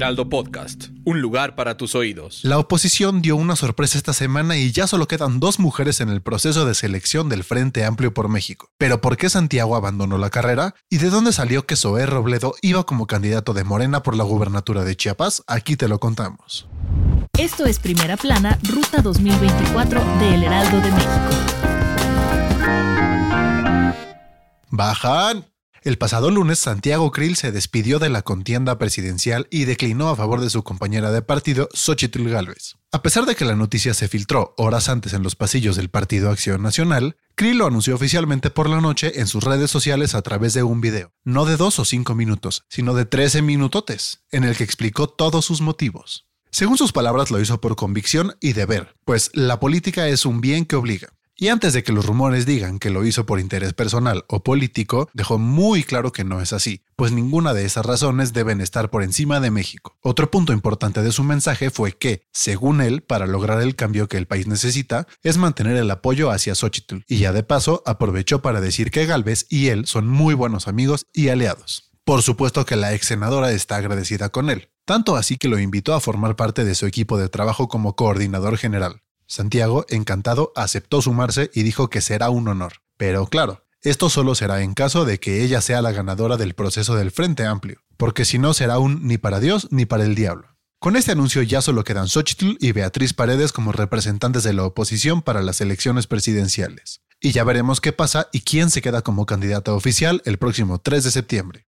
[0.00, 2.40] Heraldo Podcast, un lugar para tus oídos.
[2.42, 6.22] La oposición dio una sorpresa esta semana y ya solo quedan dos mujeres en el
[6.22, 8.70] proceso de selección del Frente Amplio por México.
[8.78, 10.74] Pero ¿por qué Santiago abandonó la carrera?
[10.88, 14.84] ¿Y de dónde salió que Zoé Robledo iba como candidato de Morena por la gubernatura
[14.84, 15.42] de Chiapas?
[15.46, 16.66] Aquí te lo contamos.
[17.36, 21.30] Esto es Primera Plana, Ruta 2024 de El Heraldo de México.
[24.70, 25.49] ¡Bajan!
[25.82, 30.42] El pasado lunes, Santiago Krill se despidió de la contienda presidencial y declinó a favor
[30.42, 32.76] de su compañera de partido, Xochitl Gálvez.
[32.92, 36.28] A pesar de que la noticia se filtró horas antes en los pasillos del Partido
[36.28, 40.52] Acción Nacional, Krill lo anunció oficialmente por la noche en sus redes sociales a través
[40.52, 44.58] de un video, no de dos o cinco minutos, sino de 13 minutotes, en el
[44.58, 46.26] que explicó todos sus motivos.
[46.50, 50.66] Según sus palabras, lo hizo por convicción y deber, pues la política es un bien
[50.66, 51.08] que obliga.
[51.42, 55.08] Y antes de que los rumores digan que lo hizo por interés personal o político,
[55.14, 59.02] dejó muy claro que no es así, pues ninguna de esas razones deben estar por
[59.02, 59.96] encima de México.
[60.02, 64.18] Otro punto importante de su mensaje fue que, según él, para lograr el cambio que
[64.18, 68.60] el país necesita, es mantener el apoyo hacia Xochitl, y ya de paso aprovechó para
[68.60, 71.90] decir que Galvez y él son muy buenos amigos y aliados.
[72.04, 75.94] Por supuesto que la ex senadora está agradecida con él, tanto así que lo invitó
[75.94, 79.00] a formar parte de su equipo de trabajo como coordinador general.
[79.30, 82.82] Santiago, encantado, aceptó sumarse y dijo que será un honor.
[82.96, 86.96] Pero claro, esto solo será en caso de que ella sea la ganadora del proceso
[86.96, 90.56] del Frente Amplio, porque si no será un ni para Dios ni para el diablo.
[90.80, 95.22] Con este anuncio ya solo quedan Xochitl y Beatriz Paredes como representantes de la oposición
[95.22, 97.02] para las elecciones presidenciales.
[97.20, 101.04] Y ya veremos qué pasa y quién se queda como candidata oficial el próximo 3
[101.04, 101.69] de septiembre.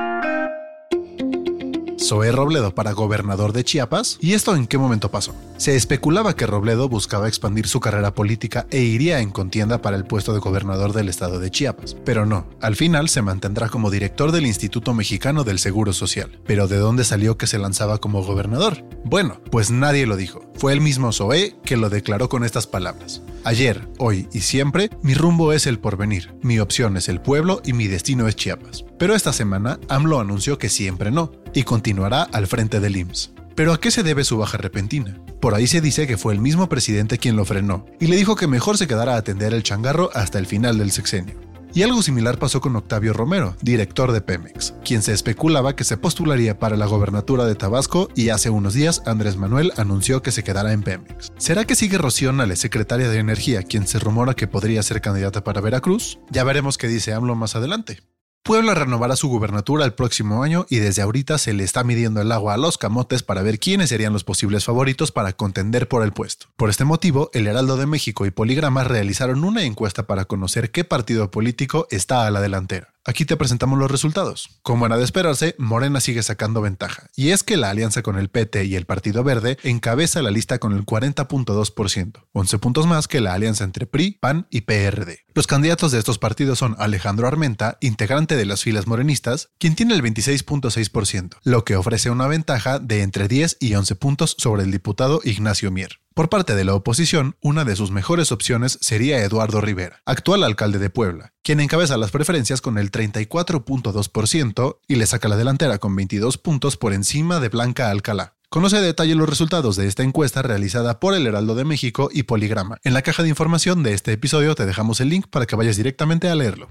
[2.11, 4.17] Zoé Robledo para gobernador de Chiapas.
[4.19, 5.33] ¿Y esto en qué momento pasó?
[5.55, 10.03] Se especulaba que Robledo buscaba expandir su carrera política e iría en contienda para el
[10.03, 11.95] puesto de gobernador del estado de Chiapas.
[12.03, 16.37] Pero no, al final se mantendrá como director del Instituto Mexicano del Seguro Social.
[16.45, 18.83] ¿Pero de dónde salió que se lanzaba como gobernador?
[19.05, 20.41] Bueno, pues nadie lo dijo.
[20.55, 23.21] Fue el mismo Zoé que lo declaró con estas palabras.
[23.45, 27.71] Ayer, hoy y siempre, mi rumbo es el porvenir, mi opción es el pueblo y
[27.71, 28.83] mi destino es Chiapas.
[29.01, 33.33] Pero esta semana, AMLO anunció que siempre no, y continuará al frente del IMSS.
[33.55, 35.19] ¿Pero a qué se debe su baja repentina?
[35.39, 38.35] Por ahí se dice que fue el mismo presidente quien lo frenó, y le dijo
[38.35, 41.33] que mejor se quedara a atender el changarro hasta el final del sexenio.
[41.73, 45.97] Y algo similar pasó con Octavio Romero, director de Pemex, quien se especulaba que se
[45.97, 50.43] postularía para la gobernatura de Tabasco y hace unos días Andrés Manuel anunció que se
[50.43, 51.31] quedará en Pemex.
[51.39, 55.59] ¿Será que sigue Rocío secretaria de Energía, quien se rumora que podría ser candidata para
[55.59, 56.19] Veracruz?
[56.29, 58.10] Ya veremos qué dice AMLO más adelante.
[58.43, 62.31] Puebla renovará su gubernatura el próximo año y desde ahorita se le está midiendo el
[62.31, 66.11] agua a los camotes para ver quiénes serían los posibles favoritos para contender por el
[66.11, 66.47] puesto.
[66.57, 70.83] Por este motivo, el Heraldo de México y Poligrama realizaron una encuesta para conocer qué
[70.83, 72.90] partido político está a la delantera.
[73.03, 74.59] Aquí te presentamos los resultados.
[74.61, 78.29] Como era de esperarse, Morena sigue sacando ventaja, y es que la alianza con el
[78.29, 83.19] PT y el Partido Verde encabeza la lista con el 40.2%, 11 puntos más que
[83.19, 85.21] la alianza entre PRI, PAN y PRD.
[85.33, 89.95] Los candidatos de estos partidos son Alejandro Armenta, integrante de las filas morenistas, quien tiene
[89.95, 94.71] el 26.6%, lo que ofrece una ventaja de entre 10 y 11 puntos sobre el
[94.71, 96.00] diputado Ignacio Mier.
[96.13, 100.77] Por parte de la oposición, una de sus mejores opciones sería Eduardo Rivera, actual alcalde
[100.77, 105.95] de Puebla, quien encabeza las preferencias con el 34.2% y le saca la delantera con
[105.95, 108.33] 22 puntos por encima de Blanca Alcalá.
[108.49, 112.23] Conoce a detalle los resultados de esta encuesta realizada por el Heraldo de México y
[112.23, 112.77] Poligrama.
[112.83, 115.77] En la caja de información de este episodio te dejamos el link para que vayas
[115.77, 116.67] directamente a leerlo.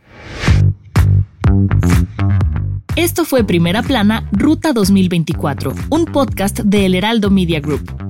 [2.95, 8.10] Esto fue Primera Plana, Ruta 2024, un podcast de El Heraldo Media Group.